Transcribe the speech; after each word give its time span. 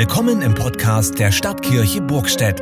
Willkommen 0.00 0.40
im 0.40 0.54
Podcast 0.54 1.18
der 1.18 1.30
Stadtkirche 1.30 2.00
Burgstedt. 2.00 2.58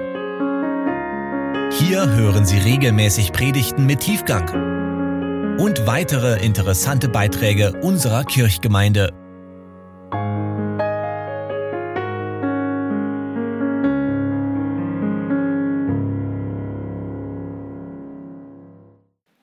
Hier 1.78 2.10
hören 2.10 2.44
Sie 2.44 2.58
regelmäßig 2.58 3.30
Predigten 3.30 3.86
mit 3.86 4.00
Tiefgang 4.00 5.56
und 5.56 5.86
weitere 5.86 6.44
interessante 6.44 7.08
Beiträge 7.08 7.80
unserer 7.80 8.24
Kirchgemeinde. 8.24 9.12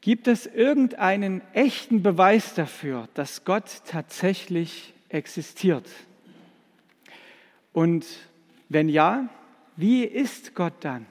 Gibt 0.02 0.28
es 0.28 0.46
irgendeinen 0.48 1.42
echten 1.54 2.04
Beweis 2.04 2.56
dafür, 2.56 3.08
dass 3.14 3.46
Gott 3.46 3.84
tatsächlich 3.86 4.94
existiert? 5.08 5.86
Und 7.76 8.06
wenn 8.70 8.88
ja, 8.88 9.28
wie 9.76 10.06
ist 10.06 10.56
Gott 10.56 10.76
dann? 10.80 11.06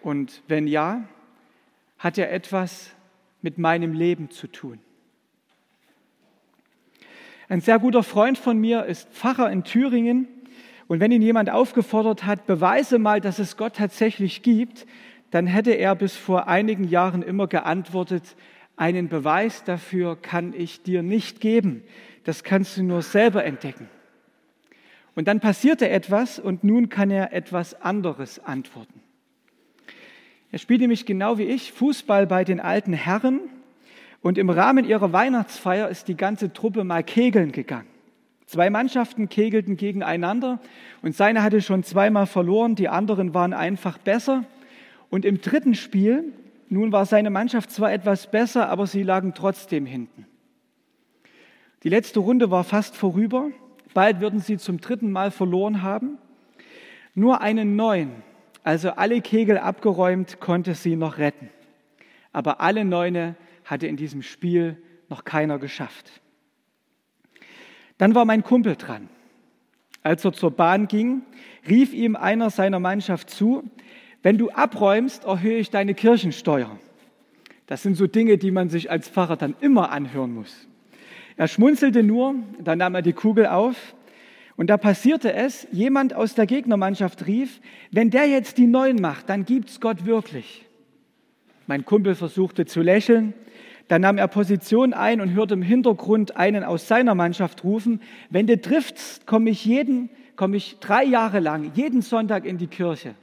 Und 0.00 0.42
wenn 0.48 0.66
ja, 0.66 1.04
hat 1.98 2.16
er 2.16 2.32
etwas 2.32 2.92
mit 3.42 3.58
meinem 3.58 3.92
Leben 3.92 4.30
zu 4.30 4.46
tun? 4.46 4.78
Ein 7.50 7.60
sehr 7.60 7.78
guter 7.78 8.02
Freund 8.02 8.38
von 8.38 8.56
mir 8.56 8.86
ist 8.86 9.10
Pfarrer 9.10 9.52
in 9.52 9.62
Thüringen. 9.62 10.26
Und 10.88 11.00
wenn 11.00 11.12
ihn 11.12 11.20
jemand 11.20 11.50
aufgefordert 11.50 12.24
hat, 12.24 12.46
beweise 12.46 12.98
mal, 12.98 13.20
dass 13.20 13.38
es 13.38 13.58
Gott 13.58 13.76
tatsächlich 13.76 14.40
gibt, 14.40 14.86
dann 15.30 15.46
hätte 15.46 15.72
er 15.72 15.96
bis 15.96 16.16
vor 16.16 16.48
einigen 16.48 16.84
Jahren 16.84 17.20
immer 17.20 17.46
geantwortet, 17.46 18.36
einen 18.78 19.10
Beweis 19.10 19.64
dafür 19.64 20.16
kann 20.16 20.54
ich 20.54 20.82
dir 20.82 21.02
nicht 21.02 21.42
geben. 21.42 21.84
Das 22.24 22.42
kannst 22.42 22.78
du 22.78 22.82
nur 22.82 23.02
selber 23.02 23.44
entdecken. 23.44 23.90
Und 25.14 25.28
dann 25.28 25.40
passierte 25.40 25.88
etwas 25.88 26.38
und 26.38 26.64
nun 26.64 26.88
kann 26.88 27.10
er 27.10 27.32
etwas 27.32 27.80
anderes 27.80 28.38
antworten. 28.44 29.00
Er 30.52 30.58
spielt 30.58 30.80
nämlich 30.80 31.06
genau 31.06 31.38
wie 31.38 31.44
ich 31.44 31.72
Fußball 31.72 32.26
bei 32.26 32.44
den 32.44 32.60
alten 32.60 32.92
Herren 32.92 33.40
und 34.22 34.38
im 34.38 34.50
Rahmen 34.50 34.84
ihrer 34.84 35.12
Weihnachtsfeier 35.12 35.88
ist 35.88 36.08
die 36.08 36.16
ganze 36.16 36.52
Truppe 36.52 36.84
mal 36.84 37.02
kegeln 37.02 37.52
gegangen. 37.52 37.86
Zwei 38.46 38.68
Mannschaften 38.68 39.28
kegelten 39.28 39.76
gegeneinander 39.76 40.58
und 41.02 41.14
seine 41.14 41.42
hatte 41.42 41.62
schon 41.62 41.84
zweimal 41.84 42.26
verloren, 42.26 42.74
die 42.74 42.88
anderen 42.88 43.32
waren 43.32 43.52
einfach 43.52 43.98
besser. 43.98 44.44
Und 45.08 45.24
im 45.24 45.40
dritten 45.40 45.76
Spiel, 45.76 46.32
nun 46.68 46.90
war 46.90 47.06
seine 47.06 47.30
Mannschaft 47.30 47.70
zwar 47.70 47.92
etwas 47.92 48.28
besser, 48.28 48.68
aber 48.68 48.88
sie 48.88 49.04
lagen 49.04 49.34
trotzdem 49.34 49.86
hinten. 49.86 50.26
Die 51.84 51.88
letzte 51.88 52.18
Runde 52.20 52.50
war 52.50 52.64
fast 52.64 52.96
vorüber 52.96 53.50
Bald 53.94 54.20
würden 54.20 54.40
sie 54.40 54.58
zum 54.58 54.80
dritten 54.80 55.10
Mal 55.10 55.30
verloren 55.30 55.82
haben. 55.82 56.18
Nur 57.14 57.40
einen 57.40 57.76
neuen, 57.76 58.22
also 58.62 58.90
alle 58.90 59.20
Kegel 59.20 59.58
abgeräumt, 59.58 60.40
konnte 60.40 60.74
sie 60.74 60.96
noch 60.96 61.18
retten. 61.18 61.50
Aber 62.32 62.60
alle 62.60 62.84
Neune 62.84 63.34
hatte 63.64 63.86
in 63.86 63.96
diesem 63.96 64.22
Spiel 64.22 64.80
noch 65.08 65.24
keiner 65.24 65.58
geschafft. 65.58 66.20
Dann 67.98 68.14
war 68.14 68.24
mein 68.24 68.42
Kumpel 68.42 68.76
dran. 68.76 69.08
Als 70.02 70.24
er 70.24 70.32
zur 70.32 70.52
Bahn 70.52 70.88
ging, 70.88 71.22
rief 71.68 71.92
ihm 71.92 72.16
einer 72.16 72.50
seiner 72.50 72.80
Mannschaft 72.80 73.28
zu, 73.28 73.68
wenn 74.22 74.38
du 74.38 74.50
abräumst, 74.50 75.24
erhöhe 75.24 75.58
ich 75.58 75.70
deine 75.70 75.94
Kirchensteuer. 75.94 76.78
Das 77.66 77.82
sind 77.82 77.96
so 77.96 78.06
Dinge, 78.06 78.38
die 78.38 78.50
man 78.50 78.68
sich 78.68 78.90
als 78.90 79.08
Pfarrer 79.08 79.36
dann 79.36 79.54
immer 79.60 79.90
anhören 79.92 80.32
muss. 80.32 80.66
Er 81.40 81.48
schmunzelte 81.48 82.02
nur, 82.02 82.34
dann 82.62 82.76
nahm 82.76 82.94
er 82.94 83.00
die 83.00 83.14
Kugel 83.14 83.46
auf 83.46 83.94
und 84.58 84.68
da 84.68 84.76
passierte 84.76 85.32
es, 85.32 85.66
jemand 85.72 86.12
aus 86.12 86.34
der 86.34 86.44
Gegnermannschaft 86.44 87.26
rief, 87.26 87.62
wenn 87.90 88.10
der 88.10 88.26
jetzt 88.26 88.58
die 88.58 88.66
Neun 88.66 88.96
macht, 88.96 89.30
dann 89.30 89.46
gibt's 89.46 89.80
Gott 89.80 90.04
wirklich. 90.04 90.66
Mein 91.66 91.86
Kumpel 91.86 92.14
versuchte 92.14 92.66
zu 92.66 92.82
lächeln, 92.82 93.32
dann 93.88 94.02
nahm 94.02 94.18
er 94.18 94.28
Position 94.28 94.92
ein 94.92 95.22
und 95.22 95.32
hörte 95.32 95.54
im 95.54 95.62
Hintergrund 95.62 96.36
einen 96.36 96.62
aus 96.62 96.88
seiner 96.88 97.14
Mannschaft 97.14 97.64
rufen, 97.64 98.02
wenn 98.28 98.46
du 98.46 98.60
triffst, 98.60 99.26
komme 99.26 99.48
ich 99.48 99.64
jeden, 99.64 100.10
komme 100.36 100.58
ich 100.58 100.76
drei 100.78 101.04
Jahre 101.04 101.40
lang, 101.40 101.70
jeden 101.74 102.02
Sonntag 102.02 102.44
in 102.44 102.58
die 102.58 102.66
Kirche. 102.66 103.14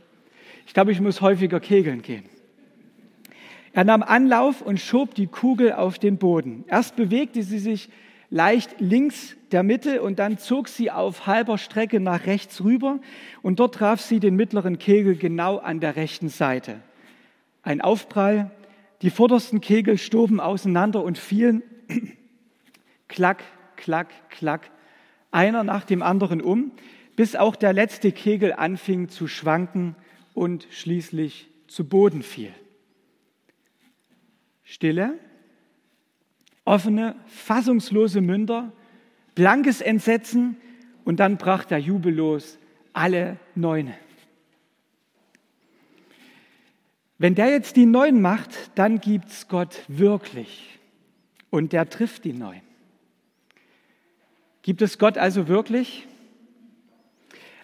Ich 0.65 0.73
glaube, 0.73 0.91
ich 0.91 1.01
muss 1.01 1.21
häufiger 1.21 1.59
kegeln 1.59 2.01
gehen. 2.01 2.23
Er 3.73 3.83
nahm 3.83 4.01
Anlauf 4.01 4.63
und 4.63 4.79
schob 4.79 5.13
die 5.13 5.27
Kugel 5.27 5.73
auf 5.73 5.99
den 5.99 6.17
Boden. 6.17 6.63
Erst 6.67 6.95
bewegte 6.95 7.43
sie 7.43 7.59
sich 7.59 7.89
leicht 8.29 8.79
links 8.79 9.35
der 9.51 9.63
Mitte 9.63 10.01
und 10.01 10.19
dann 10.19 10.37
zog 10.37 10.67
sie 10.67 10.91
auf 10.91 11.27
halber 11.27 11.57
Strecke 11.57 11.99
nach 11.99 12.25
rechts 12.25 12.63
rüber 12.63 12.99
und 13.41 13.59
dort 13.59 13.75
traf 13.75 14.01
sie 14.01 14.19
den 14.19 14.35
mittleren 14.35 14.77
Kegel 14.77 15.15
genau 15.15 15.57
an 15.57 15.79
der 15.79 15.95
rechten 15.95 16.29
Seite. 16.29 16.81
Ein 17.63 17.81
Aufprall, 17.81 18.51
die 19.01 19.09
vordersten 19.09 19.61
Kegel 19.61 19.97
stoben 19.97 20.39
auseinander 20.39 21.03
und 21.03 21.17
fielen 21.17 21.63
klack, 23.07 23.43
klack, 23.75 24.07
klack, 24.29 24.71
einer 25.31 25.63
nach 25.63 25.85
dem 25.85 26.01
anderen 26.01 26.41
um, 26.41 26.71
bis 27.15 27.35
auch 27.35 27.55
der 27.55 27.73
letzte 27.73 28.11
Kegel 28.11 28.53
anfing 28.53 29.09
zu 29.09 29.27
schwanken 29.27 29.95
und 30.33 30.67
schließlich 30.69 31.49
zu 31.67 31.87
Boden 31.87 32.21
fiel. 32.21 32.53
Stille, 34.63 35.17
offene, 36.67 37.15
fassungslose 37.27 38.21
Münder, 38.21 38.71
blankes 39.35 39.81
Entsetzen 39.81 40.57
und 41.05 41.19
dann 41.19 41.37
brach 41.37 41.63
der 41.63 41.79
Jubel 41.79 42.13
los, 42.13 42.59
alle 42.93 43.37
Neune. 43.55 43.95
Wenn 47.17 47.35
der 47.35 47.49
jetzt 47.49 47.77
die 47.77 47.85
Neun 47.85 48.21
macht, 48.21 48.51
dann 48.75 48.99
gibt 48.99 49.29
es 49.29 49.47
Gott 49.47 49.83
wirklich 49.87 50.77
und 51.49 51.73
der 51.73 51.89
trifft 51.89 52.25
die 52.25 52.33
Neun. 52.33 52.61
Gibt 54.61 54.81
es 54.81 54.99
Gott 54.99 55.17
also 55.17 55.47
wirklich? 55.47 56.05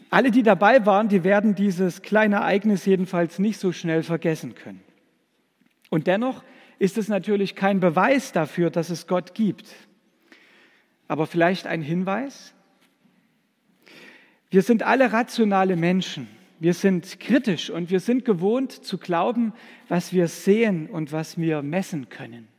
Alle, 0.09 0.31
die 0.31 0.43
dabei 0.43 0.85
waren, 0.85 1.09
die 1.09 1.23
werden 1.23 1.55
dieses 1.55 2.01
kleine 2.01 2.37
Ereignis 2.37 2.85
jedenfalls 2.85 3.39
nicht 3.39 3.59
so 3.59 3.71
schnell 3.71 4.03
vergessen 4.03 4.55
können. 4.55 4.81
Und 5.89 6.07
dennoch 6.07 6.43
ist 6.83 6.97
es 6.97 7.07
natürlich 7.07 7.55
kein 7.55 7.79
Beweis 7.79 8.33
dafür, 8.33 8.69
dass 8.69 8.89
es 8.89 9.07
Gott 9.07 9.33
gibt. 9.33 9.73
Aber 11.07 11.27
vielleicht 11.27 11.65
ein 11.65 11.81
Hinweis? 11.81 12.53
Wir 14.49 14.63
sind 14.63 14.83
alle 14.83 15.13
rationale 15.13 15.77
Menschen. 15.77 16.27
Wir 16.59 16.73
sind 16.73 17.21
kritisch 17.21 17.69
und 17.69 17.89
wir 17.89 18.01
sind 18.01 18.25
gewohnt 18.25 18.73
zu 18.73 18.97
glauben, 18.97 19.53
was 19.87 20.11
wir 20.11 20.27
sehen 20.27 20.89
und 20.89 21.13
was 21.13 21.37
wir 21.37 21.61
messen 21.61 22.09
können. 22.09 22.49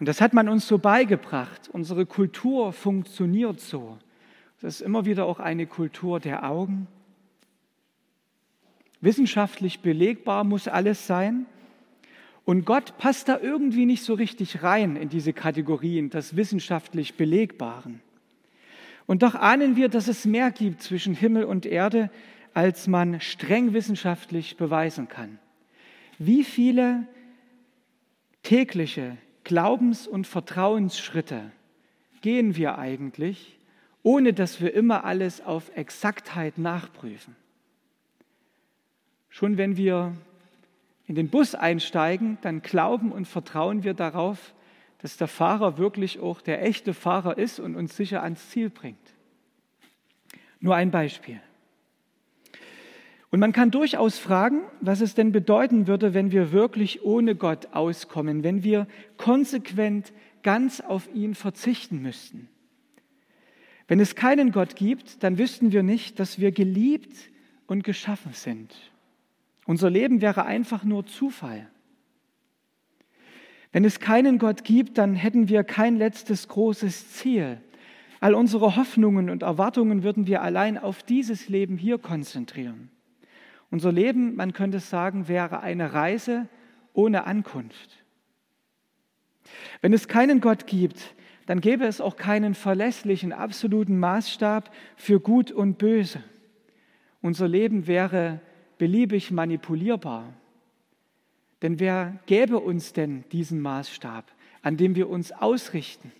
Und 0.00 0.06
das 0.06 0.20
hat 0.20 0.32
man 0.32 0.48
uns 0.48 0.66
so 0.66 0.78
beigebracht. 0.78 1.70
Unsere 1.72 2.06
Kultur 2.06 2.72
funktioniert 2.72 3.60
so. 3.60 3.98
Das 4.60 4.74
ist 4.74 4.80
immer 4.80 5.04
wieder 5.04 5.26
auch 5.26 5.38
eine 5.38 5.68
Kultur 5.68 6.18
der 6.18 6.42
Augen. 6.42 6.88
Wissenschaftlich 9.00 9.78
belegbar 9.78 10.42
muss 10.42 10.66
alles 10.66 11.06
sein. 11.06 11.46
Und 12.44 12.64
Gott 12.64 12.98
passt 12.98 13.28
da 13.28 13.38
irgendwie 13.38 13.86
nicht 13.86 14.02
so 14.02 14.14
richtig 14.14 14.62
rein 14.62 14.96
in 14.96 15.08
diese 15.08 15.32
Kategorien 15.32 16.10
des 16.10 16.36
wissenschaftlich 16.36 17.14
Belegbaren. 17.14 18.00
Und 19.06 19.22
doch 19.22 19.34
ahnen 19.34 19.76
wir, 19.76 19.88
dass 19.88 20.08
es 20.08 20.24
mehr 20.24 20.50
gibt 20.50 20.82
zwischen 20.82 21.14
Himmel 21.14 21.44
und 21.44 21.66
Erde, 21.66 22.10
als 22.54 22.86
man 22.86 23.20
streng 23.20 23.72
wissenschaftlich 23.72 24.56
beweisen 24.56 25.08
kann. 25.08 25.38
Wie 26.18 26.44
viele 26.44 27.06
tägliche 28.42 29.16
Glaubens- 29.44 30.06
und 30.06 30.26
Vertrauensschritte 30.26 31.50
gehen 32.20 32.56
wir 32.56 32.78
eigentlich, 32.78 33.58
ohne 34.02 34.32
dass 34.32 34.60
wir 34.60 34.74
immer 34.74 35.04
alles 35.04 35.40
auf 35.40 35.76
Exaktheit 35.76 36.58
nachprüfen? 36.58 37.36
Schon 39.28 39.58
wenn 39.58 39.76
wir 39.76 40.12
in 41.10 41.16
den 41.16 41.28
Bus 41.28 41.56
einsteigen, 41.56 42.38
dann 42.42 42.62
glauben 42.62 43.10
und 43.10 43.26
vertrauen 43.26 43.82
wir 43.82 43.94
darauf, 43.94 44.54
dass 44.98 45.16
der 45.16 45.26
Fahrer 45.26 45.76
wirklich 45.76 46.20
auch 46.20 46.40
der 46.40 46.64
echte 46.64 46.94
Fahrer 46.94 47.36
ist 47.36 47.58
und 47.58 47.74
uns 47.74 47.96
sicher 47.96 48.22
ans 48.22 48.50
Ziel 48.50 48.70
bringt. 48.70 49.16
Nur 50.60 50.76
ein 50.76 50.92
Beispiel. 50.92 51.40
Und 53.32 53.40
man 53.40 53.50
kann 53.50 53.72
durchaus 53.72 54.18
fragen, 54.18 54.60
was 54.80 55.00
es 55.00 55.16
denn 55.16 55.32
bedeuten 55.32 55.88
würde, 55.88 56.14
wenn 56.14 56.30
wir 56.30 56.52
wirklich 56.52 57.04
ohne 57.04 57.34
Gott 57.34 57.72
auskommen, 57.72 58.44
wenn 58.44 58.62
wir 58.62 58.86
konsequent 59.16 60.12
ganz 60.44 60.80
auf 60.80 61.12
ihn 61.12 61.34
verzichten 61.34 62.02
müssten. 62.02 62.48
Wenn 63.88 63.98
es 63.98 64.14
keinen 64.14 64.52
Gott 64.52 64.76
gibt, 64.76 65.24
dann 65.24 65.38
wüssten 65.38 65.72
wir 65.72 65.82
nicht, 65.82 66.20
dass 66.20 66.38
wir 66.38 66.52
geliebt 66.52 67.16
und 67.66 67.82
geschaffen 67.82 68.32
sind. 68.32 68.89
Unser 69.70 69.88
Leben 69.88 70.20
wäre 70.20 70.46
einfach 70.46 70.82
nur 70.82 71.06
Zufall. 71.06 71.68
Wenn 73.70 73.84
es 73.84 74.00
keinen 74.00 74.38
Gott 74.38 74.64
gibt, 74.64 74.98
dann 74.98 75.14
hätten 75.14 75.48
wir 75.48 75.62
kein 75.62 75.96
letztes 75.96 76.48
großes 76.48 77.12
Ziel. 77.12 77.60
All 78.18 78.34
unsere 78.34 78.74
Hoffnungen 78.74 79.30
und 79.30 79.44
Erwartungen 79.44 80.02
würden 80.02 80.26
wir 80.26 80.42
allein 80.42 80.76
auf 80.76 81.04
dieses 81.04 81.48
Leben 81.48 81.76
hier 81.76 81.98
konzentrieren. 81.98 82.90
Unser 83.70 83.92
Leben, 83.92 84.34
man 84.34 84.54
könnte 84.54 84.80
sagen, 84.80 85.28
wäre 85.28 85.60
eine 85.60 85.92
Reise 85.92 86.48
ohne 86.92 87.22
Ankunft. 87.22 88.02
Wenn 89.82 89.92
es 89.92 90.08
keinen 90.08 90.40
Gott 90.40 90.66
gibt, 90.66 91.14
dann 91.46 91.60
gäbe 91.60 91.84
es 91.84 92.00
auch 92.00 92.16
keinen 92.16 92.54
verlässlichen, 92.54 93.32
absoluten 93.32 94.00
Maßstab 94.00 94.68
für 94.96 95.20
Gut 95.20 95.52
und 95.52 95.78
Böse. 95.78 96.24
Unser 97.22 97.46
Leben 97.46 97.86
wäre 97.86 98.40
beliebig 98.80 99.30
manipulierbar. 99.30 100.32
Denn 101.60 101.78
wer 101.78 102.18
gäbe 102.24 102.58
uns 102.58 102.94
denn 102.94 103.24
diesen 103.30 103.60
Maßstab, 103.60 104.24
an 104.62 104.78
dem 104.78 104.94
wir 104.94 105.10
uns 105.10 105.32
ausrichten? 105.32 106.10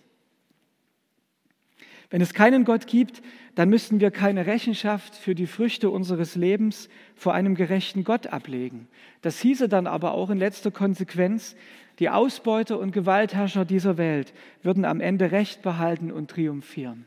Wenn 2.11 2.21
es 2.21 2.35
keinen 2.35 2.63
Gott 2.63 2.85
gibt, 2.85 3.23
dann 3.55 3.69
müssten 3.69 3.99
wir 3.99 4.11
keine 4.11 4.45
Rechenschaft 4.45 5.15
für 5.15 5.33
die 5.33 5.47
Früchte 5.47 5.89
unseres 5.89 6.35
Lebens 6.35 6.87
vor 7.15 7.33
einem 7.33 7.55
gerechten 7.55 8.03
Gott 8.03 8.27
ablegen. 8.27 8.87
Das 9.23 9.39
hieße 9.39 9.67
dann 9.67 9.87
aber 9.87 10.11
auch 10.11 10.29
in 10.29 10.37
letzter 10.37 10.69
Konsequenz, 10.69 11.55
die 11.97 12.09
Ausbeuter 12.09 12.77
und 12.77 12.91
Gewaltherrscher 12.91 13.65
dieser 13.65 13.97
Welt 13.97 14.35
würden 14.61 14.85
am 14.85 15.01
Ende 15.01 15.31
Recht 15.31 15.63
behalten 15.63 16.11
und 16.11 16.29
triumphieren. 16.29 17.05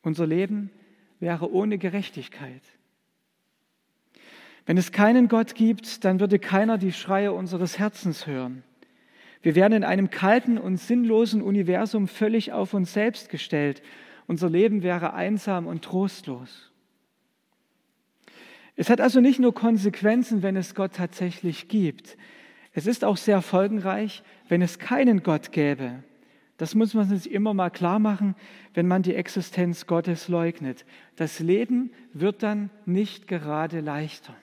Unser 0.00 0.26
Leben 0.26 0.70
wäre 1.20 1.52
ohne 1.52 1.76
Gerechtigkeit. 1.76 2.62
Wenn 4.66 4.76
es 4.78 4.92
keinen 4.92 5.28
Gott 5.28 5.54
gibt, 5.54 6.04
dann 6.04 6.20
würde 6.20 6.38
keiner 6.38 6.78
die 6.78 6.92
Schreie 6.92 7.32
unseres 7.32 7.78
Herzens 7.78 8.26
hören. 8.26 8.62
Wir 9.42 9.54
wären 9.54 9.72
in 9.72 9.84
einem 9.84 10.08
kalten 10.08 10.56
und 10.56 10.78
sinnlosen 10.78 11.42
Universum 11.42 12.08
völlig 12.08 12.52
auf 12.52 12.72
uns 12.72 12.94
selbst 12.94 13.28
gestellt. 13.28 13.82
Unser 14.26 14.48
Leben 14.48 14.82
wäre 14.82 15.12
einsam 15.12 15.66
und 15.66 15.84
trostlos. 15.84 16.72
Es 18.74 18.88
hat 18.88 19.02
also 19.02 19.20
nicht 19.20 19.38
nur 19.38 19.54
Konsequenzen, 19.54 20.42
wenn 20.42 20.56
es 20.56 20.74
Gott 20.74 20.94
tatsächlich 20.94 21.68
gibt. 21.68 22.16
Es 22.72 22.86
ist 22.86 23.04
auch 23.04 23.18
sehr 23.18 23.42
folgenreich, 23.42 24.22
wenn 24.48 24.62
es 24.62 24.78
keinen 24.78 25.22
Gott 25.22 25.52
gäbe. 25.52 26.02
Das 26.56 26.74
muss 26.74 26.94
man 26.94 27.06
sich 27.06 27.30
immer 27.30 27.52
mal 27.52 27.70
klar 27.70 27.98
machen, 27.98 28.34
wenn 28.72 28.86
man 28.88 29.02
die 29.02 29.14
Existenz 29.14 29.86
Gottes 29.86 30.28
leugnet. 30.28 30.86
Das 31.16 31.38
Leben 31.38 31.92
wird 32.14 32.42
dann 32.42 32.70
nicht 32.86 33.28
gerade 33.28 33.80
leichter. 33.80 34.34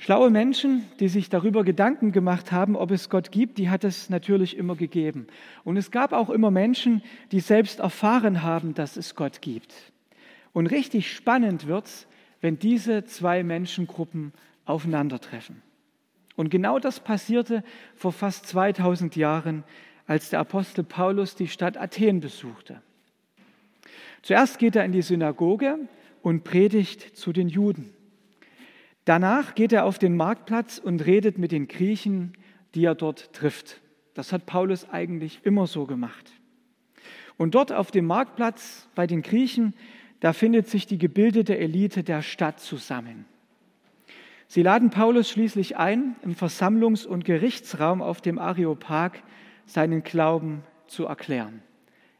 Schlaue 0.00 0.30
Menschen, 0.30 0.86
die 1.00 1.08
sich 1.08 1.28
darüber 1.28 1.64
Gedanken 1.64 2.12
gemacht 2.12 2.52
haben, 2.52 2.76
ob 2.76 2.92
es 2.92 3.10
Gott 3.10 3.32
gibt, 3.32 3.58
die 3.58 3.68
hat 3.68 3.82
es 3.82 4.08
natürlich 4.10 4.56
immer 4.56 4.76
gegeben. 4.76 5.26
Und 5.64 5.76
es 5.76 5.90
gab 5.90 6.12
auch 6.12 6.30
immer 6.30 6.52
Menschen, 6.52 7.02
die 7.32 7.40
selbst 7.40 7.80
erfahren 7.80 8.44
haben, 8.44 8.74
dass 8.74 8.96
es 8.96 9.16
Gott 9.16 9.42
gibt. 9.42 9.74
Und 10.52 10.68
richtig 10.68 11.12
spannend 11.12 11.66
wird 11.66 11.86
es, 11.86 12.06
wenn 12.40 12.60
diese 12.60 13.04
zwei 13.04 13.42
Menschengruppen 13.42 14.32
aufeinandertreffen. 14.64 15.62
Und 16.36 16.50
genau 16.50 16.78
das 16.78 17.00
passierte 17.00 17.64
vor 17.96 18.12
fast 18.12 18.46
2000 18.46 19.16
Jahren, 19.16 19.64
als 20.06 20.30
der 20.30 20.38
Apostel 20.38 20.84
Paulus 20.84 21.34
die 21.34 21.48
Stadt 21.48 21.76
Athen 21.76 22.20
besuchte. 22.20 22.80
Zuerst 24.22 24.60
geht 24.60 24.76
er 24.76 24.84
in 24.84 24.92
die 24.92 25.02
Synagoge 25.02 25.76
und 26.22 26.44
predigt 26.44 27.16
zu 27.16 27.32
den 27.32 27.48
Juden. 27.48 27.92
Danach 29.08 29.54
geht 29.54 29.72
er 29.72 29.86
auf 29.86 29.98
den 29.98 30.18
Marktplatz 30.18 30.76
und 30.76 31.06
redet 31.06 31.38
mit 31.38 31.50
den 31.50 31.66
Griechen, 31.66 32.34
die 32.74 32.84
er 32.84 32.94
dort 32.94 33.32
trifft. 33.32 33.80
Das 34.12 34.34
hat 34.34 34.44
Paulus 34.44 34.86
eigentlich 34.90 35.40
immer 35.44 35.66
so 35.66 35.86
gemacht. 35.86 36.30
Und 37.38 37.54
dort 37.54 37.72
auf 37.72 37.90
dem 37.90 38.04
Marktplatz 38.04 38.86
bei 38.94 39.06
den 39.06 39.22
Griechen, 39.22 39.72
da 40.20 40.34
findet 40.34 40.68
sich 40.68 40.86
die 40.86 40.98
gebildete 40.98 41.56
Elite 41.56 42.04
der 42.04 42.20
Stadt 42.20 42.60
zusammen. 42.60 43.24
Sie 44.46 44.60
laden 44.60 44.90
Paulus 44.90 45.30
schließlich 45.30 45.78
ein, 45.78 46.16
im 46.20 46.34
Versammlungs- 46.34 47.06
und 47.06 47.24
Gerichtsraum 47.24 48.02
auf 48.02 48.20
dem 48.20 48.38
Areopag 48.38 49.22
seinen 49.64 50.02
Glauben 50.02 50.64
zu 50.86 51.06
erklären. 51.06 51.62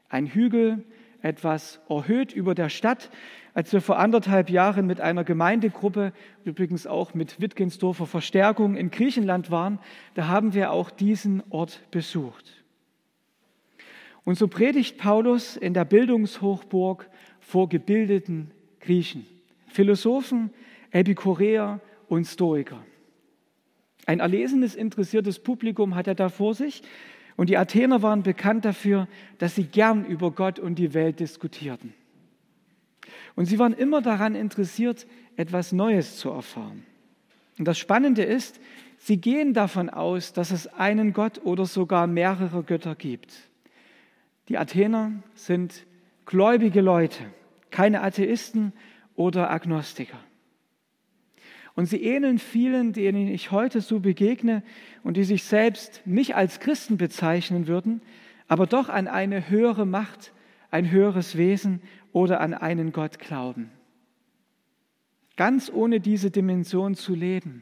Ein 0.09 0.25
Hügel, 0.25 0.83
etwas 1.21 1.79
erhöht 1.89 2.33
über 2.33 2.55
der 2.55 2.69
Stadt, 2.69 3.09
als 3.53 3.73
wir 3.73 3.81
vor 3.81 3.99
anderthalb 3.99 4.49
Jahren 4.49 4.85
mit 4.85 5.01
einer 5.01 5.23
Gemeindegruppe, 5.23 6.13
übrigens 6.45 6.87
auch 6.87 7.13
mit 7.13 7.41
Wittgensdorfer 7.41 8.05
Verstärkung 8.05 8.75
in 8.75 8.91
Griechenland 8.91 9.51
waren, 9.51 9.79
da 10.13 10.27
haben 10.27 10.53
wir 10.53 10.71
auch 10.71 10.89
diesen 10.89 11.43
Ort 11.49 11.81
besucht. 11.91 12.63
Und 14.23 14.37
so 14.37 14.47
predigt 14.47 14.97
Paulus 14.97 15.57
in 15.57 15.73
der 15.73 15.85
Bildungshochburg 15.85 17.09
vor 17.39 17.67
gebildeten 17.67 18.51
Griechen, 18.79 19.25
Philosophen, 19.67 20.51
Epikureer 20.91 21.79
und 22.07 22.25
Stoiker. 22.25 22.83
Ein 24.05 24.19
erlesenes, 24.19 24.75
interessiertes 24.75 25.39
Publikum 25.39 25.95
hat 25.95 26.07
er 26.07 26.15
da 26.15 26.29
vor 26.29 26.53
sich. 26.53 26.81
Und 27.39 27.49
die 27.49 27.55
Athener 27.55 28.01
waren 28.01 28.21
bekannt 28.21 28.65
dafür, 28.65 29.07
dass 29.37 29.55
sie 29.55 29.63
gern 29.63 30.03
über 30.03 30.31
Gott 30.31 30.59
und 30.59 30.75
die 30.75 30.93
Welt 30.93 31.21
diskutierten. 31.21 31.93
Und 33.33 33.45
sie 33.45 33.57
waren 33.57 33.71
immer 33.71 34.01
daran 34.01 34.35
interessiert, 34.35 35.07
etwas 35.37 35.71
Neues 35.71 36.17
zu 36.17 36.31
erfahren. 36.31 36.85
Und 37.57 37.65
das 37.65 37.79
Spannende 37.79 38.23
ist, 38.23 38.59
sie 38.97 39.21
gehen 39.21 39.53
davon 39.53 39.89
aus, 39.89 40.33
dass 40.33 40.51
es 40.51 40.67
einen 40.67 41.13
Gott 41.13 41.39
oder 41.45 41.65
sogar 41.65 42.07
mehrere 42.07 42.61
Götter 42.61 42.95
gibt. 42.95 43.33
Die 44.49 44.57
Athener 44.57 45.13
sind 45.33 45.85
gläubige 46.25 46.81
Leute, 46.81 47.23
keine 47.69 48.01
Atheisten 48.01 48.73
oder 49.15 49.49
Agnostiker. 49.49 50.19
Und 51.79 51.85
sie 51.85 52.03
ähneln 52.03 52.39
vielen, 52.39 52.91
denen 52.91 53.29
ich 53.29 53.51
heute 53.51 53.79
so 53.79 54.01
begegne 54.01 54.63
und 55.01 55.15
die 55.15 55.23
sich 55.23 55.45
selbst 55.45 56.01
nicht 56.03 56.35
als 56.35 56.59
Christen 56.59 56.97
bezeichnen 56.97 57.67
würden, 57.67 58.01
aber 58.49 58.67
doch 58.67 58.89
an 58.89 59.07
eine 59.07 59.49
höhere 59.49 59.85
Macht, 59.85 60.33
ein 60.71 60.91
höheres 60.91 61.37
Wesen 61.37 61.81
oder 62.11 62.41
an 62.41 62.53
einen 62.53 62.91
Gott 62.91 63.17
glauben. 63.17 63.71
Ganz 65.37 65.71
ohne 65.73 66.01
diese 66.01 66.31
Dimension 66.31 66.95
zu 66.95 67.15
leben, 67.15 67.61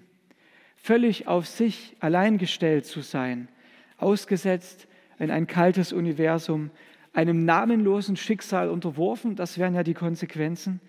völlig 0.77 1.27
auf 1.27 1.45
sich 1.45 1.95
allein 1.99 2.39
gestellt 2.39 2.87
zu 2.87 3.01
sein, 3.01 3.49
ausgesetzt 3.97 4.87
in 5.19 5.29
ein 5.29 5.45
kaltes 5.45 5.93
Universum, 5.93 6.71
einem 7.13 7.45
namenlosen 7.45 8.15
Schicksal 8.15 8.71
unterworfen, 8.71 9.35
das 9.35 9.59
wären 9.59 9.75
ja 9.75 9.83
die 9.83 9.93
Konsequenzen. 9.93 10.81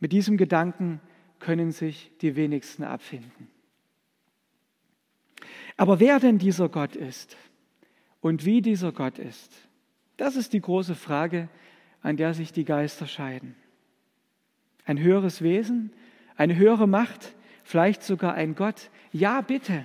Mit 0.00 0.12
diesem 0.12 0.38
Gedanken 0.38 1.02
können 1.44 1.72
sich 1.72 2.10
die 2.22 2.36
wenigsten 2.36 2.84
abfinden. 2.84 3.48
Aber 5.76 6.00
wer 6.00 6.18
denn 6.18 6.38
dieser 6.38 6.70
Gott 6.70 6.96
ist 6.96 7.36
und 8.22 8.46
wie 8.46 8.62
dieser 8.62 8.92
Gott 8.92 9.18
ist, 9.18 9.52
das 10.16 10.36
ist 10.36 10.54
die 10.54 10.62
große 10.62 10.94
Frage, 10.94 11.50
an 12.00 12.16
der 12.16 12.32
sich 12.32 12.52
die 12.52 12.64
Geister 12.64 13.06
scheiden. 13.06 13.56
Ein 14.86 14.98
höheres 14.98 15.42
Wesen, 15.42 15.92
eine 16.34 16.56
höhere 16.56 16.88
Macht, 16.88 17.34
vielleicht 17.62 18.02
sogar 18.02 18.32
ein 18.32 18.54
Gott. 18.54 18.90
Ja, 19.12 19.42
bitte. 19.42 19.84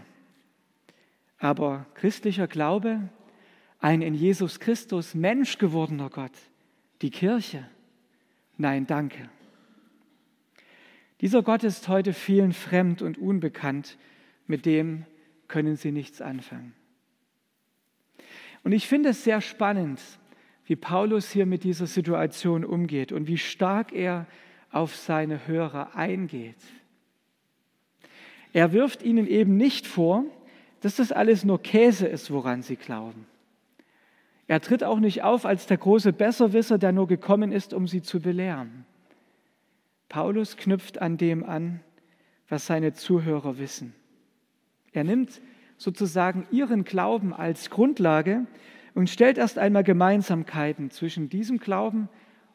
Aber 1.39 1.87
christlicher 1.93 2.47
Glaube, 2.47 3.09
ein 3.79 4.01
in 4.01 4.13
Jesus 4.13 4.61
Christus 4.61 5.13
Mensch 5.13 5.57
gewordener 5.57 6.09
Gott, 6.09 6.37
die 7.01 7.11
Kirche, 7.11 7.67
nein, 8.57 8.87
danke. 8.87 9.29
Dieser 11.21 11.43
Gott 11.43 11.63
ist 11.63 11.87
heute 11.87 12.13
vielen 12.13 12.53
fremd 12.53 13.01
und 13.01 13.17
unbekannt, 13.17 13.97
mit 14.47 14.65
dem 14.65 15.05
können 15.47 15.75
sie 15.75 15.91
nichts 15.91 16.21
anfangen. 16.21 16.73
Und 18.63 18.71
ich 18.71 18.87
finde 18.87 19.09
es 19.09 19.23
sehr 19.23 19.41
spannend, 19.41 20.01
wie 20.65 20.75
Paulus 20.75 21.31
hier 21.31 21.45
mit 21.45 21.63
dieser 21.63 21.87
Situation 21.87 22.63
umgeht 22.63 23.11
und 23.11 23.27
wie 23.27 23.37
stark 23.37 23.91
er 23.91 24.27
auf 24.71 24.95
seine 24.95 25.47
Hörer 25.47 25.95
eingeht. 25.95 26.61
Er 28.53 28.71
wirft 28.71 29.03
ihnen 29.03 29.27
eben 29.27 29.57
nicht 29.57 29.87
vor, 29.87 30.25
dass 30.81 30.95
das 30.95 31.11
alles 31.11 31.43
nur 31.43 31.61
Käse 31.61 32.07
ist, 32.07 32.31
woran 32.31 32.61
sie 32.61 32.75
glauben. 32.75 33.25
Er 34.47 34.61
tritt 34.61 34.83
auch 34.83 34.99
nicht 34.99 35.23
auf 35.23 35.45
als 35.45 35.67
der 35.67 35.77
große 35.77 36.13
Besserwisser, 36.13 36.77
der 36.77 36.91
nur 36.91 37.07
gekommen 37.07 37.51
ist, 37.51 37.73
um 37.73 37.87
sie 37.87 38.01
zu 38.01 38.19
belehren. 38.19 38.85
Paulus 40.09 40.57
knüpft 40.57 41.01
an 41.01 41.17
dem 41.17 41.43
an, 41.43 41.81
was 42.49 42.65
seine 42.65 42.93
Zuhörer 42.93 43.59
wissen. 43.59 43.93
Er 44.91 45.03
nimmt 45.03 45.39
sozusagen 45.77 46.47
ihren 46.51 46.83
Glauben 46.83 47.33
als 47.33 47.69
Grundlage 47.69 48.45
und 48.95 49.09
stellt 49.09 49.37
erst 49.37 49.57
einmal 49.57 49.83
Gemeinsamkeiten 49.83 50.89
zwischen 50.89 51.29
diesem 51.29 51.59
Glauben 51.59 52.09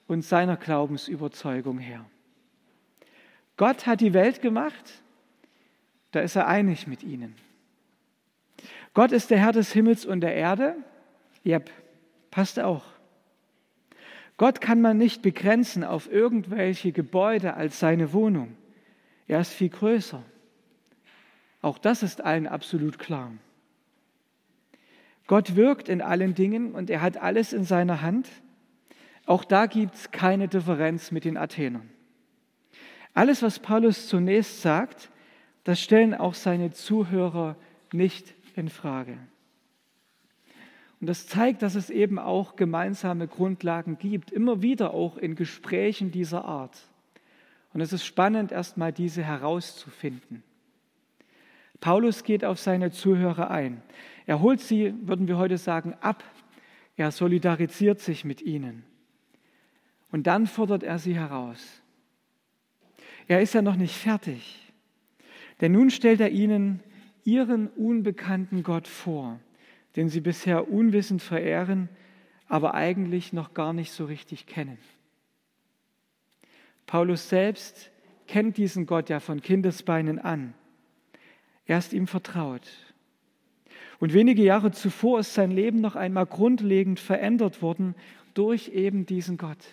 und 0.06 0.22
seiner 0.22 0.56
Glaubensüberzeugung 0.56 1.78
her. 1.78 2.04
Gott 3.56 3.86
hat 3.86 4.00
die 4.00 4.14
Welt 4.14 4.42
gemacht, 4.42 5.02
da 6.10 6.20
ist 6.20 6.36
er 6.36 6.48
einig 6.48 6.86
mit 6.86 7.02
ihnen. 7.02 7.34
Gott 8.94 9.12
ist 9.12 9.30
der 9.30 9.38
Herr 9.38 9.52
des 9.52 9.72
Himmels 9.72 10.04
und 10.04 10.20
der 10.20 10.34
Erde, 10.34 10.76
yep, 11.44 11.70
passt 12.30 12.60
auch. 12.60 12.84
Gott 14.36 14.60
kann 14.60 14.80
man 14.80 14.98
nicht 14.98 15.22
begrenzen 15.22 15.84
auf 15.84 16.10
irgendwelche 16.10 16.92
Gebäude 16.92 17.54
als 17.54 17.78
seine 17.78 18.12
Wohnung. 18.12 18.56
Er 19.28 19.40
ist 19.40 19.52
viel 19.52 19.68
größer. 19.68 20.22
Auch 21.62 21.78
das 21.78 22.02
ist 22.02 22.20
allen 22.20 22.46
absolut 22.46 22.98
klar. 22.98 23.32
Gott 25.26 25.56
wirkt 25.56 25.88
in 25.88 26.02
allen 26.02 26.34
Dingen 26.34 26.72
und 26.72 26.90
er 26.90 27.00
hat 27.00 27.16
alles 27.16 27.52
in 27.52 27.64
seiner 27.64 28.02
Hand. 28.02 28.28
Auch 29.24 29.44
da 29.44 29.66
gibt 29.66 29.94
es 29.94 30.10
keine 30.10 30.48
Differenz 30.48 31.10
mit 31.10 31.24
den 31.24 31.38
Athenern. 31.38 31.88
Alles, 33.14 33.42
was 33.42 33.60
Paulus 33.60 34.08
zunächst 34.08 34.60
sagt, 34.60 35.10
das 35.62 35.80
stellen 35.80 36.12
auch 36.14 36.34
seine 36.34 36.72
Zuhörer 36.72 37.56
nicht 37.92 38.34
in 38.56 38.68
Frage. 38.68 39.16
Und 41.04 41.08
das 41.08 41.26
zeigt, 41.26 41.60
dass 41.60 41.74
es 41.74 41.90
eben 41.90 42.18
auch 42.18 42.56
gemeinsame 42.56 43.28
Grundlagen 43.28 43.98
gibt, 43.98 44.30
immer 44.30 44.62
wieder 44.62 44.94
auch 44.94 45.18
in 45.18 45.34
Gesprächen 45.34 46.10
dieser 46.10 46.46
Art. 46.46 46.78
Und 47.74 47.82
es 47.82 47.92
ist 47.92 48.06
spannend, 48.06 48.52
erstmal 48.52 48.90
diese 48.90 49.22
herauszufinden. 49.22 50.42
Paulus 51.78 52.24
geht 52.24 52.42
auf 52.42 52.58
seine 52.58 52.90
Zuhörer 52.90 53.50
ein. 53.50 53.82
Er 54.24 54.40
holt 54.40 54.60
sie, 54.60 54.94
würden 55.02 55.28
wir 55.28 55.36
heute 55.36 55.58
sagen, 55.58 55.92
ab. 56.00 56.24
Er 56.96 57.10
solidarisiert 57.10 58.00
sich 58.00 58.24
mit 58.24 58.40
ihnen. 58.40 58.82
Und 60.10 60.26
dann 60.26 60.46
fordert 60.46 60.82
er 60.82 60.98
sie 60.98 61.16
heraus. 61.16 61.82
Er 63.28 63.42
ist 63.42 63.52
ja 63.52 63.60
noch 63.60 63.76
nicht 63.76 63.94
fertig. 63.94 64.72
Denn 65.60 65.72
nun 65.72 65.90
stellt 65.90 66.22
er 66.22 66.30
ihnen 66.30 66.80
ihren 67.24 67.68
unbekannten 67.68 68.62
Gott 68.62 68.88
vor 68.88 69.38
den 69.96 70.08
sie 70.08 70.20
bisher 70.20 70.70
unwissend 70.70 71.22
verehren, 71.22 71.88
aber 72.48 72.74
eigentlich 72.74 73.32
noch 73.32 73.54
gar 73.54 73.72
nicht 73.72 73.92
so 73.92 74.04
richtig 74.04 74.46
kennen. 74.46 74.78
Paulus 76.86 77.28
selbst 77.28 77.90
kennt 78.26 78.56
diesen 78.56 78.86
Gott 78.86 79.08
ja 79.08 79.20
von 79.20 79.40
Kindesbeinen 79.40 80.18
an. 80.18 80.54
Er 81.66 81.78
ist 81.78 81.92
ihm 81.92 82.06
vertraut. 82.06 82.68
Und 84.00 84.12
wenige 84.12 84.42
Jahre 84.42 84.70
zuvor 84.72 85.20
ist 85.20 85.34
sein 85.34 85.50
Leben 85.50 85.80
noch 85.80 85.96
einmal 85.96 86.26
grundlegend 86.26 87.00
verändert 87.00 87.62
worden 87.62 87.94
durch 88.34 88.68
eben 88.68 89.06
diesen 89.06 89.38
Gott. 89.38 89.64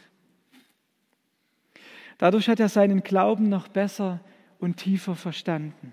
Dadurch 2.18 2.48
hat 2.48 2.60
er 2.60 2.70
seinen 2.70 3.04
Glauben 3.04 3.50
noch 3.50 3.68
besser 3.68 4.22
und 4.60 4.78
tiefer 4.78 5.16
verstanden. 5.16 5.92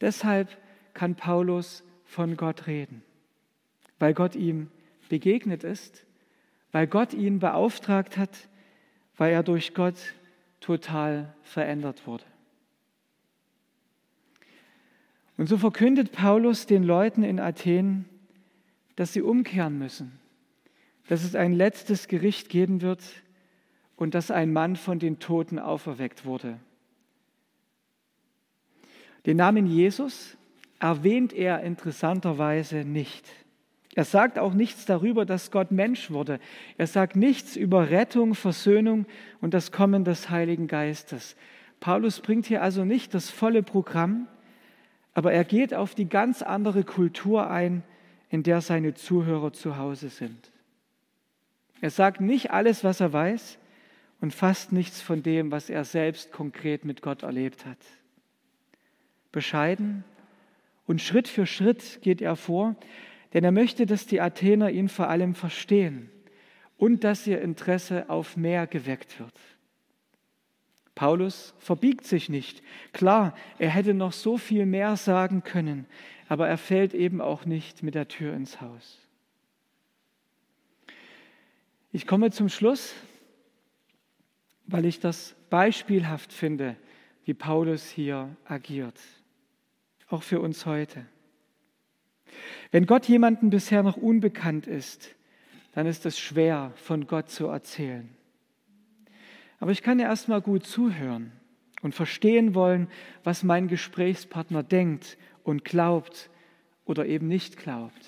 Deshalb 0.00 0.56
kann 0.94 1.16
Paulus 1.16 1.82
von 2.10 2.36
Gott 2.36 2.66
reden, 2.66 3.02
weil 4.00 4.14
Gott 4.14 4.34
ihm 4.34 4.68
begegnet 5.08 5.62
ist, 5.62 6.04
weil 6.72 6.88
Gott 6.88 7.14
ihn 7.14 7.38
beauftragt 7.38 8.16
hat, 8.16 8.48
weil 9.16 9.32
er 9.32 9.44
durch 9.44 9.74
Gott 9.74 9.94
total 10.58 11.32
verändert 11.42 12.08
wurde. 12.08 12.24
Und 15.36 15.48
so 15.48 15.56
verkündet 15.56 16.10
Paulus 16.10 16.66
den 16.66 16.82
Leuten 16.82 17.22
in 17.22 17.38
Athen, 17.38 18.06
dass 18.96 19.12
sie 19.12 19.22
umkehren 19.22 19.78
müssen, 19.78 20.18
dass 21.08 21.22
es 21.22 21.36
ein 21.36 21.52
letztes 21.52 22.08
Gericht 22.08 22.48
geben 22.48 22.82
wird 22.82 23.02
und 23.94 24.14
dass 24.14 24.32
ein 24.32 24.52
Mann 24.52 24.74
von 24.74 24.98
den 24.98 25.20
Toten 25.20 25.60
auferweckt 25.60 26.24
wurde. 26.24 26.58
Den 29.26 29.36
Namen 29.36 29.66
Jesus 29.66 30.36
erwähnt 30.80 31.32
er 31.32 31.62
interessanterweise 31.62 32.84
nicht. 32.84 33.28
Er 33.94 34.04
sagt 34.04 34.38
auch 34.38 34.54
nichts 34.54 34.86
darüber, 34.86 35.24
dass 35.24 35.50
Gott 35.50 35.70
Mensch 35.70 36.10
wurde. 36.10 36.40
Er 36.78 36.86
sagt 36.86 37.16
nichts 37.16 37.56
über 37.56 37.90
Rettung, 37.90 38.34
Versöhnung 38.34 39.06
und 39.40 39.52
das 39.52 39.72
Kommen 39.72 40.04
des 40.04 40.30
Heiligen 40.30 40.68
Geistes. 40.68 41.36
Paulus 41.80 42.20
bringt 42.20 42.46
hier 42.46 42.62
also 42.62 42.84
nicht 42.84 43.14
das 43.14 43.30
volle 43.30 43.62
Programm, 43.62 44.28
aber 45.12 45.32
er 45.32 45.44
geht 45.44 45.74
auf 45.74 45.94
die 45.94 46.08
ganz 46.08 46.42
andere 46.42 46.84
Kultur 46.84 47.50
ein, 47.50 47.82
in 48.28 48.42
der 48.42 48.60
seine 48.60 48.94
Zuhörer 48.94 49.52
zu 49.52 49.76
Hause 49.76 50.08
sind. 50.08 50.50
Er 51.80 51.90
sagt 51.90 52.20
nicht 52.20 52.52
alles, 52.52 52.84
was 52.84 53.00
er 53.00 53.12
weiß 53.12 53.58
und 54.20 54.32
fast 54.32 54.72
nichts 54.72 55.00
von 55.00 55.22
dem, 55.22 55.50
was 55.50 55.68
er 55.68 55.84
selbst 55.84 56.30
konkret 56.30 56.84
mit 56.84 57.02
Gott 57.02 57.22
erlebt 57.22 57.66
hat. 57.66 57.78
Bescheiden, 59.32 60.04
und 60.90 61.00
Schritt 61.00 61.28
für 61.28 61.46
Schritt 61.46 62.00
geht 62.02 62.20
er 62.20 62.34
vor, 62.34 62.74
denn 63.32 63.44
er 63.44 63.52
möchte, 63.52 63.86
dass 63.86 64.06
die 64.06 64.20
Athener 64.20 64.72
ihn 64.72 64.88
vor 64.88 65.08
allem 65.08 65.36
verstehen 65.36 66.10
und 66.78 67.04
dass 67.04 67.28
ihr 67.28 67.40
Interesse 67.40 68.10
auf 68.10 68.36
mehr 68.36 68.66
geweckt 68.66 69.20
wird. 69.20 69.32
Paulus 70.96 71.54
verbiegt 71.60 72.04
sich 72.08 72.28
nicht. 72.28 72.60
Klar, 72.92 73.36
er 73.60 73.70
hätte 73.70 73.94
noch 73.94 74.12
so 74.12 74.36
viel 74.36 74.66
mehr 74.66 74.96
sagen 74.96 75.44
können, 75.44 75.86
aber 76.28 76.48
er 76.48 76.58
fällt 76.58 76.92
eben 76.92 77.20
auch 77.20 77.44
nicht 77.44 77.84
mit 77.84 77.94
der 77.94 78.08
Tür 78.08 78.34
ins 78.34 78.60
Haus. 78.60 78.98
Ich 81.92 82.04
komme 82.04 82.32
zum 82.32 82.48
Schluss, 82.48 82.94
weil 84.66 84.86
ich 84.86 84.98
das 84.98 85.36
beispielhaft 85.50 86.32
finde, 86.32 86.74
wie 87.24 87.34
Paulus 87.34 87.88
hier 87.88 88.34
agiert 88.44 88.98
auch 90.10 90.22
für 90.22 90.40
uns 90.40 90.66
heute. 90.66 91.06
Wenn 92.70 92.86
Gott 92.86 93.06
jemandem 93.06 93.50
bisher 93.50 93.82
noch 93.82 93.96
unbekannt 93.96 94.66
ist, 94.66 95.14
dann 95.72 95.86
ist 95.86 96.06
es 96.06 96.18
schwer, 96.18 96.72
von 96.76 97.06
Gott 97.06 97.30
zu 97.30 97.46
erzählen. 97.46 98.08
Aber 99.58 99.72
ich 99.72 99.82
kann 99.82 99.98
ja 99.98 100.06
erstmal 100.06 100.40
gut 100.40 100.64
zuhören 100.64 101.32
und 101.82 101.94
verstehen 101.94 102.54
wollen, 102.54 102.88
was 103.24 103.42
mein 103.42 103.68
Gesprächspartner 103.68 104.62
denkt 104.62 105.16
und 105.44 105.64
glaubt 105.64 106.30
oder 106.84 107.06
eben 107.06 107.28
nicht 107.28 107.56
glaubt. 107.56 108.06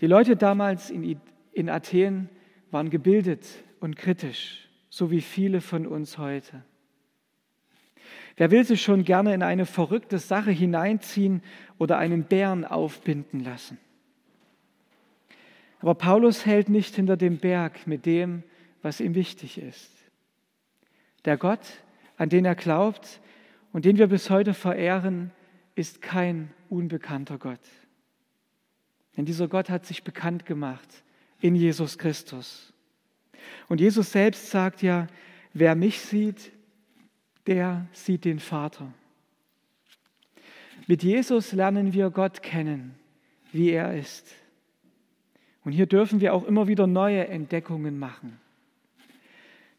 Die 0.00 0.06
Leute 0.06 0.36
damals 0.36 0.90
in, 0.90 1.20
in 1.52 1.68
Athen 1.68 2.28
waren 2.70 2.90
gebildet 2.90 3.46
und 3.80 3.96
kritisch, 3.96 4.68
so 4.90 5.10
wie 5.10 5.20
viele 5.20 5.60
von 5.60 5.86
uns 5.86 6.18
heute. 6.18 6.64
Wer 8.36 8.50
will 8.50 8.64
sich 8.64 8.82
schon 8.82 9.04
gerne 9.04 9.32
in 9.32 9.42
eine 9.42 9.66
verrückte 9.66 10.18
Sache 10.18 10.50
hineinziehen 10.50 11.42
oder 11.78 11.98
einen 11.98 12.24
Bären 12.24 12.64
aufbinden 12.64 13.40
lassen? 13.40 13.78
Aber 15.80 15.94
Paulus 15.94 16.46
hält 16.46 16.68
nicht 16.68 16.96
hinter 16.96 17.16
dem 17.16 17.38
Berg 17.38 17.86
mit 17.86 18.06
dem, 18.06 18.42
was 18.82 19.00
ihm 19.00 19.14
wichtig 19.14 19.58
ist. 19.58 19.90
Der 21.24 21.36
Gott, 21.36 21.60
an 22.16 22.28
den 22.28 22.44
er 22.44 22.54
glaubt 22.54 23.20
und 23.72 23.84
den 23.84 23.98
wir 23.98 24.08
bis 24.08 24.30
heute 24.30 24.54
verehren, 24.54 25.30
ist 25.74 26.02
kein 26.02 26.50
unbekannter 26.68 27.38
Gott. 27.38 27.60
Denn 29.16 29.24
dieser 29.24 29.48
Gott 29.48 29.70
hat 29.70 29.86
sich 29.86 30.04
bekannt 30.04 30.46
gemacht 30.46 31.04
in 31.40 31.54
Jesus 31.54 31.98
Christus. 31.98 32.72
Und 33.68 33.80
Jesus 33.80 34.12
selbst 34.12 34.50
sagt 34.50 34.82
ja, 34.82 35.06
wer 35.52 35.74
mich 35.74 36.00
sieht, 36.00 36.52
der 37.46 37.86
sieht 37.92 38.24
den 38.24 38.38
Vater. 38.38 38.92
Mit 40.86 41.02
Jesus 41.02 41.52
lernen 41.52 41.92
wir 41.92 42.10
Gott 42.10 42.42
kennen, 42.42 42.94
wie 43.52 43.70
er 43.70 43.96
ist. 43.96 44.34
Und 45.64 45.72
hier 45.72 45.86
dürfen 45.86 46.20
wir 46.20 46.34
auch 46.34 46.44
immer 46.44 46.68
wieder 46.68 46.86
neue 46.86 47.26
Entdeckungen 47.28 47.98
machen. 47.98 48.38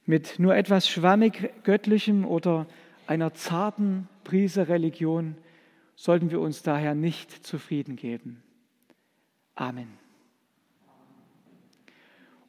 Mit 0.05 0.39
nur 0.39 0.55
etwas 0.55 0.89
schwammig 0.89 1.51
göttlichem 1.63 2.25
oder 2.25 2.65
einer 3.07 3.33
zarten 3.33 4.07
Prise 4.23 4.67
Religion 4.67 5.35
sollten 5.95 6.31
wir 6.31 6.39
uns 6.41 6.63
daher 6.63 6.95
nicht 6.95 7.45
zufrieden 7.45 7.95
geben. 7.95 8.43
Amen. 9.55 9.87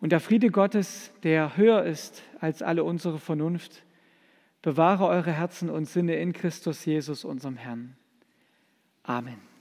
Und 0.00 0.12
der 0.12 0.20
Friede 0.20 0.50
Gottes, 0.50 1.12
der 1.22 1.56
höher 1.56 1.84
ist 1.84 2.22
als 2.40 2.62
alle 2.62 2.84
unsere 2.84 3.18
Vernunft, 3.18 3.85
Bewahre 4.66 5.06
eure 5.06 5.30
Herzen 5.30 5.70
und 5.70 5.84
Sinne 5.84 6.16
in 6.16 6.32
Christus 6.32 6.84
Jesus, 6.84 7.24
unserem 7.24 7.56
Herrn. 7.56 7.94
Amen. 9.04 9.40